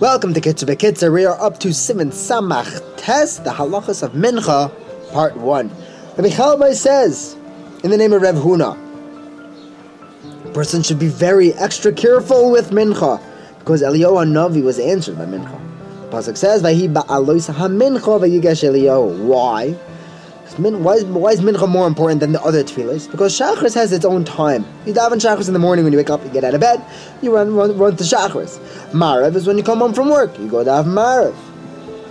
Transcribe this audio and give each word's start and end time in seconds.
Welcome 0.00 0.34
to 0.34 0.40
Kitzur 0.40 0.66
Bekitzer. 0.66 1.12
We 1.12 1.24
are 1.24 1.40
up 1.40 1.60
to 1.60 1.68
Siman 1.68 2.08
Samach 2.08 2.96
Tes, 2.96 3.38
the 3.38 3.50
halachas 3.50 4.02
of 4.02 4.14
Mincha, 4.14 4.72
part 5.12 5.36
one. 5.36 5.68
Rabbi 6.16 6.30
Chalbai 6.30 6.74
says, 6.74 7.36
in 7.84 7.90
the 7.90 7.96
name 7.96 8.12
of 8.12 8.22
Rev 8.22 8.34
Huna, 8.34 8.76
a 10.44 10.50
person 10.52 10.82
should 10.82 10.98
be 10.98 11.06
very 11.06 11.52
extra 11.52 11.92
careful 11.92 12.50
with 12.50 12.70
Mincha, 12.70 13.22
because 13.60 13.82
Eliyahu 13.82 14.26
Navi 14.26 14.62
was 14.64 14.80
answered 14.80 15.16
by 15.18 15.26
Mincha. 15.26 15.60
The 16.10 16.16
Pasuk 16.16 16.36
says, 16.36 16.62
"Vahi 16.62 16.92
Eliyahu." 20.54 20.80
Why? 20.80 20.94
Is, 20.94 21.04
why 21.04 21.30
is 21.30 21.40
mincha 21.40 21.68
more 21.68 21.86
important 21.86 22.20
than 22.20 22.32
the 22.32 22.42
other 22.42 22.62
tefillahs? 22.64 23.10
Because 23.10 23.38
shachris 23.38 23.74
has 23.74 23.92
its 23.92 24.04
own 24.04 24.24
time. 24.24 24.64
You 24.86 24.92
daven 24.92 25.20
shachris 25.20 25.48
in 25.48 25.52
the 25.52 25.58
morning 25.58 25.84
when 25.84 25.92
you 25.92 25.98
wake 25.98 26.10
up, 26.10 26.22
you 26.24 26.30
get 26.30 26.44
out 26.44 26.54
of 26.54 26.60
bed, 26.60 26.84
you 27.22 27.34
run 27.34 27.54
run, 27.54 27.76
run 27.76 27.96
to 27.96 28.04
shachris. 28.04 28.58
Marev 28.90 29.34
is 29.36 29.46
when 29.46 29.56
you 29.56 29.64
come 29.64 29.78
home 29.78 29.94
from 29.94 30.08
work, 30.10 30.38
you 30.38 30.48
go 30.48 30.64
daven 30.64 30.94
marev. 30.94 31.34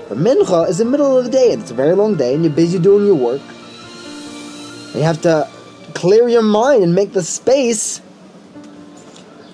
But 0.09 0.17
mincha 0.17 0.67
is 0.67 0.80
the 0.80 0.85
middle 0.85 1.17
of 1.17 1.25
the 1.25 1.30
day, 1.31 1.53
and 1.53 1.61
it's 1.61 1.71
a 1.71 1.75
very 1.75 1.94
long 1.94 2.16
day, 2.16 2.33
and 2.33 2.44
you're 2.44 2.53
busy 2.53 2.80
doing 2.80 3.05
your 3.05 3.16
work. 3.16 3.41
You 4.95 5.02
have 5.03 5.21
to 5.21 5.47
clear 5.94 6.27
your 6.27 6.41
mind 6.41 6.83
and 6.83 6.95
make 6.95 7.13
the 7.13 7.21
space 7.21 8.02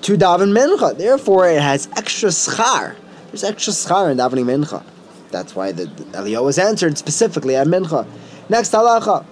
to 0.04 0.15
daven 0.15 0.55
mincha. 0.55 0.98
Therefore, 0.98 1.49
it 1.49 1.62
has 1.62 1.90
extra 1.98 2.29
schar. 2.29 2.95
There's 3.27 3.43
extra 3.43 3.73
schar 3.73 4.12
in 4.12 4.17
davening 4.17 4.45
mincha. 4.45 4.84
That's 5.31 5.55
why 5.55 5.73
the, 5.73 5.88
the 5.88 6.04
Eliyahu 6.05 6.45
was 6.45 6.57
answered 6.57 6.98
specifically 6.98 7.55
at 7.57 7.67
mincha. 7.67 8.07
Next 8.48 8.72
halacha. 8.73 9.26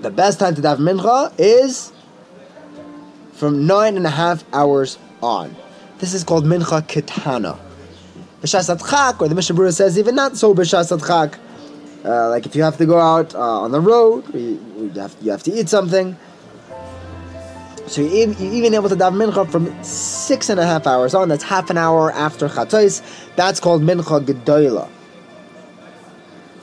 The 0.00 0.10
best 0.10 0.38
time 0.38 0.54
to 0.54 0.60
daven 0.60 0.80
mincha 0.80 1.32
is 1.38 1.92
from 3.32 3.66
nine 3.66 3.96
and 3.96 4.06
a 4.06 4.10
half 4.10 4.44
hours 4.52 4.98
on. 5.22 5.56
This 5.98 6.12
is 6.12 6.24
called 6.24 6.44
mincha 6.44 6.82
kitana. 6.82 7.58
B'shas 8.42 8.74
adchak, 8.74 9.20
or 9.20 9.28
the 9.28 9.34
Mishnah 9.34 9.56
Berurah 9.56 9.74
says 9.74 9.98
even 9.98 10.14
not 10.14 10.36
so 10.36 10.54
b'shas 10.54 10.96
adchak. 10.96 11.38
Uh, 12.04 12.28
like 12.28 12.44
if 12.44 12.54
you 12.54 12.62
have 12.62 12.76
to 12.76 12.86
go 12.86 12.98
out 12.98 13.34
uh, 13.34 13.38
on 13.38 13.72
the 13.72 13.80
road, 13.80 14.24
you, 14.34 14.60
you, 14.78 14.90
have, 15.00 15.16
you 15.22 15.30
have 15.30 15.42
to 15.42 15.52
eat 15.52 15.68
something. 15.68 16.16
So 17.86 18.02
you're 18.02 18.36
even 18.38 18.74
able 18.74 18.90
to 18.90 18.96
daven 18.96 19.32
mincha 19.32 19.50
from 19.50 19.82
six 19.82 20.50
and 20.50 20.60
a 20.60 20.66
half 20.66 20.86
hours 20.86 21.14
on. 21.14 21.30
That's 21.30 21.44
half 21.44 21.70
an 21.70 21.78
hour 21.78 22.12
after 22.12 22.46
chatzos. 22.48 23.02
That's 23.36 23.58
called 23.58 23.80
mincha 23.80 24.22
gedoyla. 24.22 24.90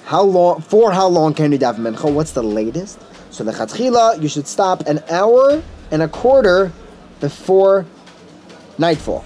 How 0.06 0.22
long? 0.22 0.62
For 0.62 0.92
how 0.92 1.08
long 1.08 1.34
can 1.34 1.52
you 1.52 1.58
daven 1.58 1.80
mincha? 1.80 2.14
What's 2.14 2.32
the 2.32 2.44
latest? 2.44 3.00
So 3.32 3.44
the 3.44 3.52
chatchila, 3.52 4.22
you 4.22 4.30
should 4.30 4.48
stop 4.48 4.82
an 4.88 5.04
hour 5.10 5.62
and 5.90 6.04
a 6.04 6.08
quarter 6.08 6.72
before 7.20 7.88
nightfall. 8.78 9.26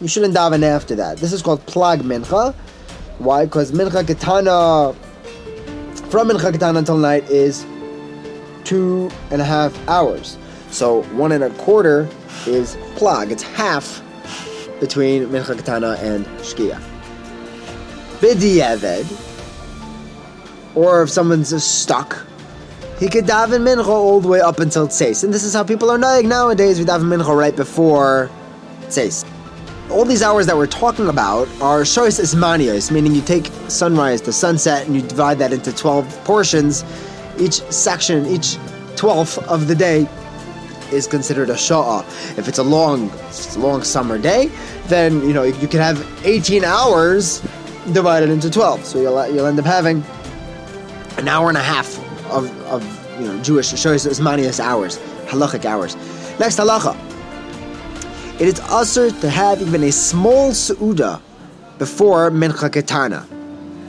You 0.00 0.08
shouldn't 0.08 0.34
daven 0.34 0.64
after 0.64 0.96
that. 0.96 1.18
This 1.18 1.32
is 1.32 1.42
called 1.42 1.64
plag 1.66 2.00
mincha. 2.00 2.54
Why? 3.18 3.44
Because 3.44 3.70
mincha 3.70 4.02
ketana, 4.02 4.96
from 6.10 6.28
mincha 6.28 6.50
ketana 6.50 6.78
until 6.78 6.98
night 6.98 7.30
is 7.30 7.64
two 8.64 9.10
and 9.30 9.40
a 9.40 9.44
half 9.44 9.72
hours. 9.88 10.36
So 10.70 11.04
one 11.12 11.30
and 11.30 11.44
a 11.44 11.50
quarter 11.50 12.08
is 12.48 12.74
plag. 12.96 13.30
It's 13.30 13.44
half 13.44 14.02
between 14.80 15.26
mincha 15.28 15.54
ketana 15.54 15.96
and 16.02 16.26
shkia. 16.38 16.82
B'diavad, 18.18 19.33
or 20.74 21.02
if 21.02 21.10
someone's 21.10 21.64
stuck, 21.64 22.26
he 22.98 23.08
could 23.08 23.24
daven 23.24 23.62
mincha 23.62 23.86
all 23.86 24.20
the 24.20 24.28
way 24.28 24.40
up 24.40 24.60
until 24.60 24.86
tzeis. 24.86 25.24
And 25.24 25.34
this 25.34 25.44
is 25.44 25.52
how 25.52 25.64
people 25.64 25.90
are 25.90 25.98
knowing 25.98 26.28
nowadays. 26.28 26.78
We 26.78 26.84
daven 26.84 27.04
mincha 27.04 27.36
right 27.36 27.54
before 27.54 28.30
tzeis. 28.82 29.28
All 29.90 30.04
these 30.04 30.22
hours 30.22 30.46
that 30.46 30.56
we're 30.56 30.66
talking 30.66 31.08
about 31.08 31.46
are 31.60 31.82
shois 31.82 32.18
ismanios, 32.20 32.90
meaning 32.90 33.14
you 33.14 33.20
take 33.20 33.46
sunrise 33.68 34.20
to 34.22 34.32
sunset 34.32 34.86
and 34.86 34.96
you 34.96 35.02
divide 35.02 35.38
that 35.38 35.52
into 35.52 35.72
12 35.74 36.24
portions. 36.24 36.84
Each 37.38 37.60
section, 37.70 38.26
each 38.26 38.56
12th 38.96 39.42
of 39.48 39.66
the 39.66 39.74
day 39.74 40.08
is 40.92 41.06
considered 41.06 41.50
a 41.50 41.54
sha'ah. 41.54 42.02
If 42.38 42.48
it's 42.48 42.58
a 42.58 42.62
long, 42.62 43.10
long 43.56 43.82
summer 43.82 44.18
day, 44.18 44.50
then 44.86 45.20
you 45.26 45.32
know 45.32 45.42
you 45.42 45.68
can 45.68 45.80
have 45.80 45.98
18 46.24 46.64
hours 46.64 47.40
divided 47.92 48.30
into 48.30 48.50
12. 48.50 48.84
So 48.84 49.00
you'll, 49.00 49.34
you'll 49.34 49.46
end 49.46 49.58
up 49.58 49.66
having 49.66 50.02
an 51.18 51.28
hour 51.28 51.48
and 51.48 51.56
a 51.56 51.62
half 51.62 51.98
of, 52.30 52.50
of 52.66 52.82
you 53.20 53.26
know 53.26 53.42
Jewish 53.42 53.72
Ismanias 53.72 54.60
hours, 54.60 54.98
halachic 55.26 55.64
hours. 55.64 55.96
Next 56.38 56.58
halacha. 56.58 56.96
It 58.40 58.48
is 58.48 58.60
usher 58.60 59.10
to 59.10 59.30
have 59.30 59.62
even 59.62 59.84
a 59.84 59.92
small 59.92 60.50
suuda 60.50 61.20
before 61.78 62.30
mincha 62.30 62.68
ketana. 62.68 63.24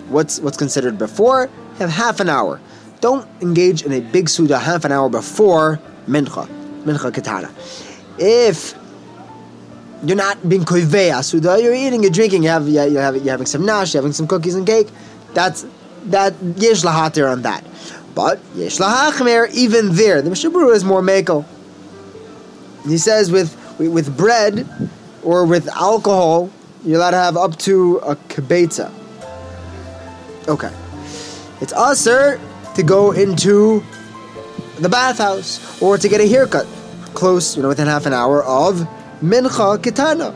What's 0.10 0.40
what's 0.40 0.58
considered 0.58 0.98
before? 0.98 1.50
Have 1.80 1.90
half 1.90 2.20
an 2.20 2.30
hour. 2.30 2.62
Don't 3.02 3.28
engage 3.42 3.84
in 3.84 3.92
a 3.92 4.00
big 4.00 4.26
suuda 4.26 4.62
half 4.62 4.86
an 4.86 4.92
hour 4.92 5.10
before 5.10 5.80
mincha, 6.08 6.48
mincha 6.84 7.12
ketana. 7.12 7.52
If 8.20 8.76
you're 10.04 10.16
not 10.16 10.48
being 10.48 10.64
koivea 10.64 11.24
suda, 11.24 11.60
you're 11.62 11.74
eating, 11.74 12.04
you're 12.04 12.12
drinking, 12.12 12.44
you 12.44 12.50
have, 12.50 12.68
you're 12.68 13.02
having, 13.02 13.24
you're 13.24 13.32
having 13.32 13.48
some 13.48 13.66
nash, 13.66 13.94
you're 13.94 14.02
having 14.02 14.14
some 14.14 14.28
cookies 14.28 14.56
and 14.56 14.66
cake. 14.66 14.88
That's 15.34 15.66
that 16.12 16.34
yesh 16.58 16.84
lahatir 16.84 17.32
on 17.32 17.42
that. 17.44 17.64
But 18.14 18.40
yesh 18.56 18.78
lahachmer, 18.78 19.52
even 19.54 19.96
there, 19.96 20.22
the 20.22 20.30
Mishnah 20.30 20.52
Berurah 20.52 20.76
is 20.76 20.86
more 20.86 21.02
meko. 21.02 21.46
He 22.86 22.98
says 22.98 23.32
with 23.32 23.56
with 23.80 24.16
bread 24.16 24.68
or 25.24 25.46
with 25.46 25.68
alcohol, 25.70 26.50
you're 26.84 26.98
allowed 26.98 27.12
to 27.12 27.18
have 27.18 27.38
up 27.38 27.58
to 27.60 27.98
a 27.98 28.16
kibetza. 28.16 28.92
Okay, 30.48 30.72
it's 31.62 31.74
usher 31.74 32.40
to 32.76 32.84
go 32.84 33.12
into 33.12 33.84
the 34.80 34.90
bathhouse 34.90 35.82
or 35.82 35.98
to 35.98 36.08
get 36.08 36.22
a 36.22 36.28
haircut 36.28 36.68
close, 37.14 37.56
you 37.56 37.64
know, 37.64 37.70
within 37.70 37.88
half 37.88 38.06
an 38.06 38.14
hour 38.14 38.44
of 38.44 38.88
mincha 39.22 39.78
kitana. 39.78 40.34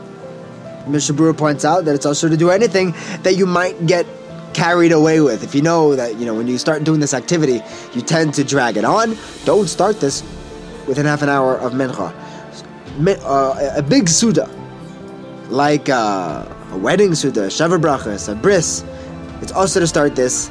Mishnah 0.88 1.14
Berurah 1.14 1.36
points 1.36 1.64
out 1.64 1.84
that 1.84 1.94
it's 1.94 2.06
also 2.06 2.28
to 2.28 2.36
do 2.36 2.50
anything 2.50 2.94
that 3.22 3.36
you 3.36 3.46
might 3.46 3.86
get 3.86 4.06
carried 4.54 4.92
away 4.92 5.20
with. 5.20 5.42
If 5.42 5.54
you 5.54 5.62
know 5.62 5.96
that, 5.96 6.18
you 6.18 6.26
know, 6.26 6.34
when 6.34 6.46
you 6.46 6.58
start 6.58 6.84
doing 6.84 7.00
this 7.00 7.14
activity, 7.14 7.60
you 7.94 8.02
tend 8.02 8.34
to 8.34 8.44
drag 8.44 8.76
it 8.76 8.84
on, 8.84 9.16
don't 9.44 9.68
start 9.68 10.00
this 10.00 10.22
within 10.86 11.06
half 11.06 11.22
an 11.22 11.28
hour 11.28 11.56
of 11.56 11.72
mincha. 11.72 12.14
Uh, 13.24 13.72
a 13.76 13.82
big 13.82 14.08
suda, 14.08 14.48
like 15.48 15.88
uh, 15.88 16.44
a 16.72 16.78
wedding 16.78 17.14
suda, 17.14 17.46
shavar 17.46 17.80
brachas, 17.80 18.30
a 18.30 18.34
bris, 18.34 18.84
it's 19.40 19.52
also 19.52 19.80
to 19.80 19.86
start 19.86 20.16
this 20.16 20.50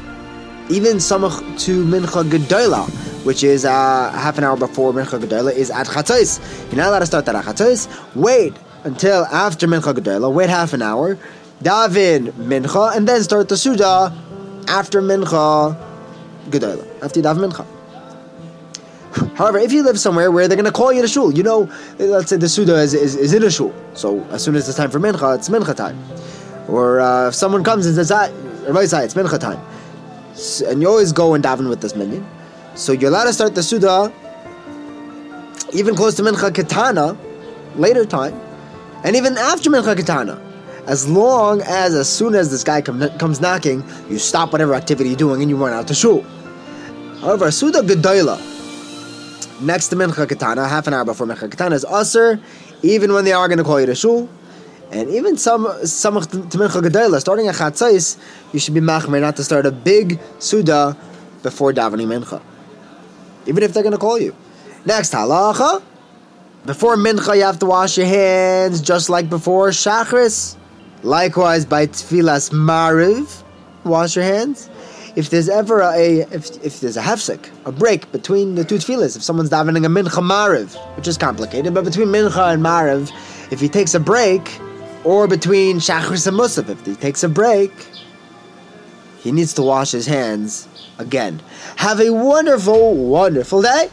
even 0.69 0.97
samach 0.97 1.59
to 1.59 1.83
mincha 1.85 2.23
gedola, 2.23 2.87
which 3.25 3.43
is 3.43 3.65
uh, 3.65 4.11
half 4.11 4.37
an 4.37 4.43
hour 4.43 4.55
before 4.55 4.93
mincha 4.93 5.19
gedola, 5.19 5.51
is 5.51 5.69
at 5.69 5.87
chatzos. 5.87 6.39
You're 6.67 6.77
not 6.77 6.89
allowed 6.89 6.99
to 6.99 7.05
start 7.05 7.25
that 7.25 7.35
at 7.35 7.45
chatzos. 7.45 7.87
Wait 8.15 8.53
until 8.83 9.25
after 9.25 9.67
mincha 9.67 9.93
gedola. 9.93 10.31
Wait 10.33 10.49
half 10.49 10.73
an 10.73 10.81
hour 10.81 11.17
daven 11.63 12.31
mincha, 12.33 12.95
and 12.95 13.07
then 13.07 13.23
start 13.23 13.49
the 13.49 13.57
suda 13.57 14.13
after 14.67 15.01
mincha 15.01 15.77
gedola, 16.49 16.85
after 17.03 17.19
you 17.19 17.25
daven 17.25 17.51
mincha. 17.51 17.65
However, 19.35 19.57
if 19.57 19.71
you 19.71 19.83
live 19.83 19.99
somewhere 19.99 20.31
where 20.31 20.47
they're 20.47 20.55
going 20.55 20.65
to 20.65 20.71
call 20.71 20.93
you 20.93 21.01
to 21.01 21.07
shul, 21.07 21.33
you 21.33 21.43
know, 21.43 21.69
let's 21.97 22.29
say 22.29 22.37
the 22.37 22.47
suda 22.47 22.75
is, 22.75 22.93
is, 22.93 23.15
is 23.15 23.33
in 23.33 23.43
a 23.43 23.49
shul, 23.49 23.73
so 23.93 24.23
as 24.25 24.43
soon 24.43 24.55
as 24.55 24.67
it's 24.69 24.77
time 24.77 24.91
for 24.91 24.99
mincha, 24.99 25.35
it's 25.35 25.49
mincha 25.49 25.75
time. 25.75 25.97
Or 26.67 26.99
uh, 26.99 27.29
if 27.29 27.35
someone 27.35 27.63
comes 27.63 27.85
and 27.85 27.95
says, 27.95 28.11
Rabbi 28.11 28.81
it's 28.81 29.13
mincha 29.13 29.39
time. 29.39 29.59
And 30.69 30.81
you 30.81 30.87
always 30.87 31.11
go 31.11 31.33
and 31.33 31.43
daven 31.43 31.67
with 31.67 31.81
this 31.81 31.95
minyan. 31.95 32.25
So 32.75 32.93
you're 32.93 33.09
allowed 33.09 33.25
to 33.25 33.33
start 33.33 33.55
the 33.55 33.63
suda 33.63 34.13
even 35.73 35.95
close 35.95 36.15
to 36.15 36.23
mincha 36.23 36.51
ketana, 36.51 37.17
later 37.75 38.05
time, 38.05 38.39
and 39.03 39.15
even 39.15 39.37
after 39.37 39.69
mincha 39.69 39.95
ketana 39.95 40.48
as 40.89 41.07
long 41.07 41.61
as 41.61 41.93
as 41.93 42.09
soon 42.09 42.33
as 42.33 42.49
this 42.49 42.63
guy 42.63 42.81
com- 42.81 43.15
comes 43.19 43.39
knocking, 43.39 43.83
you 44.09 44.17
stop 44.17 44.51
whatever 44.51 44.73
activity 44.73 45.09
you're 45.11 45.17
doing 45.17 45.39
and 45.41 45.49
you 45.49 45.55
run 45.55 45.71
out 45.71 45.87
to 45.87 45.93
shul. 45.93 46.23
However, 47.21 47.51
Suda 47.51 47.81
Gedoyla, 47.81 48.37
next 49.61 49.89
to 49.89 49.95
Mincha 49.95 50.25
Ketana, 50.25 50.67
half 50.67 50.87
an 50.87 50.95
hour 50.95 51.05
before 51.05 51.27
Mincha 51.27 51.47
Ketana, 51.47 51.73
is 51.73 51.85
Usr, 51.85 52.41
even 52.81 53.13
when 53.13 53.23
they 53.23 53.33
are 53.33 53.47
going 53.47 53.59
to 53.59 53.63
call 53.63 53.79
you 53.79 53.85
to 53.85 53.93
shul. 53.93 54.27
And 54.91 55.11
even 55.11 55.37
some 55.37 55.67
some 55.85 56.15
to 56.21 56.57
Mincha 56.57 56.81
Gedoyla, 56.81 57.19
starting 57.19 57.47
at 57.47 57.53
Chatzais, 57.53 58.17
you 58.51 58.59
should 58.59 58.73
be 58.73 58.81
machmer 58.81 59.21
not 59.21 59.35
to 59.35 59.43
start 59.43 59.67
a 59.67 59.71
big 59.71 60.19
Suda 60.39 60.97
before 61.43 61.71
davening 61.71 62.07
Mincha. 62.07 62.41
Even 63.45 63.61
if 63.61 63.73
they're 63.73 63.83
going 63.83 63.93
to 63.93 63.99
call 63.99 64.17
you. 64.17 64.35
Next, 64.85 65.13
halacha. 65.13 65.83
Before 66.65 66.95
Mincha, 66.95 67.35
you 67.35 67.43
have 67.43 67.59
to 67.59 67.67
wash 67.67 67.95
your 67.95 68.07
hands 68.07 68.81
just 68.81 69.07
like 69.11 69.29
before 69.29 69.69
Shachris. 69.69 70.55
Likewise, 71.03 71.65
by 71.65 71.87
Tfilas 71.87 72.51
Mariv, 72.51 73.43
wash 73.83 74.15
your 74.15 74.25
hands. 74.25 74.69
if 75.15 75.29
there's 75.29 75.49
ever 75.49 75.81
a 75.81 76.19
if, 76.31 76.63
if 76.63 76.79
there's 76.79 76.97
a 76.97 77.01
hefsek, 77.01 77.49
a 77.65 77.71
break 77.71 78.11
between 78.11 78.55
the 78.55 78.63
two 78.63 78.75
tefillahs, 78.75 79.15
if 79.15 79.23
someone's 79.23 79.49
davening 79.49 79.85
a 79.85 79.89
mincha 79.89 80.21
mariv, 80.21 80.75
which 80.95 81.07
is 81.07 81.17
complicated, 81.17 81.73
but 81.73 81.83
between 81.83 82.07
mincha 82.07 82.53
and 82.53 82.63
mariv, 82.63 83.11
if 83.51 83.59
he 83.59 83.67
takes 83.67 83.93
a 83.93 83.99
break, 83.99 84.59
or 85.03 85.27
between 85.27 85.77
shachris 85.77 86.27
and 86.27 86.37
musaf, 86.37 86.69
if 86.69 86.85
he 86.85 86.95
takes 86.95 87.23
a 87.23 87.29
break, 87.29 87.71
he 89.19 89.31
needs 89.31 89.53
to 89.53 89.61
wash 89.61 89.91
his 89.91 90.05
hands 90.05 90.67
again. 90.97 91.41
Have 91.77 91.99
a 91.99 92.11
wonderful, 92.11 92.95
wonderful 92.95 93.61
day. 93.61 93.89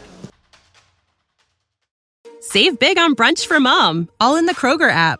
Save 2.39 2.79
big 2.79 2.97
on 2.97 3.15
brunch 3.15 3.45
for 3.45 3.59
mom, 3.59 4.09
all 4.21 4.37
in 4.37 4.45
the 4.45 4.53
Kroger 4.55 4.89
app. 4.89 5.19